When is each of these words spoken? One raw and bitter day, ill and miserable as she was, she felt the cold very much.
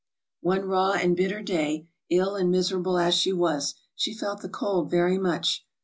One 0.41 0.65
raw 0.65 0.93
and 0.93 1.15
bitter 1.15 1.43
day, 1.43 1.87
ill 2.09 2.35
and 2.35 2.49
miserable 2.49 2.97
as 2.97 3.13
she 3.13 3.31
was, 3.31 3.75
she 3.93 4.17
felt 4.17 4.41
the 4.41 4.49
cold 4.49 4.89
very 4.89 5.19
much. 5.19 5.63